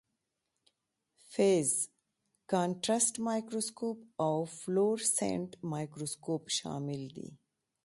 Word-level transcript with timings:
فیز 1.31 1.71
کانټرسټ 2.51 3.13
مایکروسکوپ 3.27 3.99
او 4.25 4.33
فلورسینټ 4.59 5.49
مایکروسکوپ 5.71 6.43
شامل 6.57 7.01
دي. 7.17 7.29